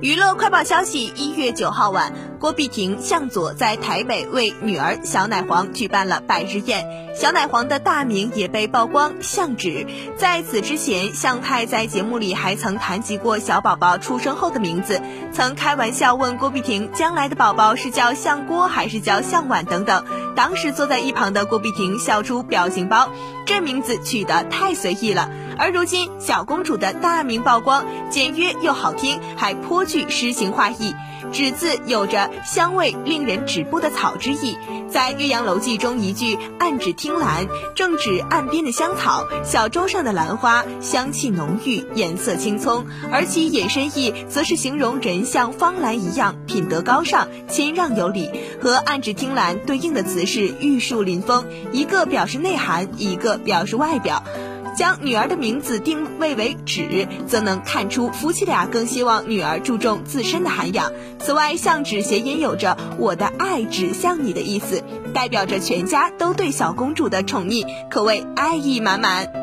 [0.00, 6.86] 娱乐快报消息：一月九号晚，郭碧婷、向佐在台北为女儿小奶黄举办了百日宴。
[7.14, 9.86] 小奶黄的大名也被曝光，向芷。
[10.16, 15.02] 在此之前，向太在节目里还曾谈及过小宝宝出生后的名字，
[15.34, 20.02] 曾开玩笑问郭碧婷，将来的宝宝是叫向郭还是叫向晚等等。
[20.34, 23.10] 当时坐在一旁的郭碧婷笑出表情包，
[23.44, 25.28] 这名字取得太随意了。
[25.60, 30.94] 而如今，小公主的大名曝光，简约又好听，还颇具诗情画意。
[31.32, 34.56] 芷字有着香味令人止步的草之意，
[34.88, 48.30] 在《岳阳楼记》中一句“暗指听兰”，正指岸边的香草，小舟上的兰花香气浓郁，颜色青葱；而其衍生意则是形容人像芳兰一样，品德高尚，谦让有礼。
[48.62, 54.24] 和“暗指听兰”对应的词是“玉树临风”，一个表示内涵，一个表示外表。
[54.80, 60.90] 将女儿的名字定位为“芷”，则能看出夫妻俩更希望女儿注重自身的涵养。
[61.18, 64.82] 此外，向芷谐音有着“我的爱指向你”的意思，
[65.12, 69.39] 代表着全家都对小公主的宠溺，可谓爱意满满。